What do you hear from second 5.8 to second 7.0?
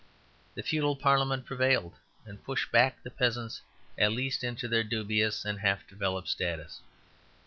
developed status.